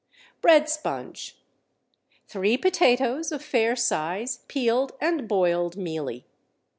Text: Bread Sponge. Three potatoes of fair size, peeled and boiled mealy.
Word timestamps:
Bread 0.41 0.67
Sponge. 0.67 1.37
Three 2.27 2.57
potatoes 2.57 3.31
of 3.31 3.43
fair 3.43 3.75
size, 3.75 4.39
peeled 4.47 4.93
and 4.99 5.27
boiled 5.29 5.77
mealy. 5.77 6.25